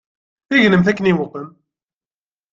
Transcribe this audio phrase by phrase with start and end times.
[0.63, 1.49] Gnemt akken iqwem.